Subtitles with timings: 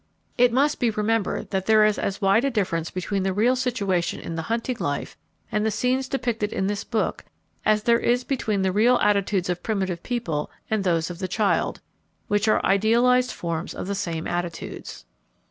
[0.35, 4.19] It must be remembered that there is as wide a difference between the real situation
[4.19, 5.15] in the hunting life
[5.51, 7.23] and the scenes depicted in this book
[7.65, 11.81] as there is between the real attitudes of primitive people and those of the child,
[12.29, 15.05] which are idealized forms of the same attitudes.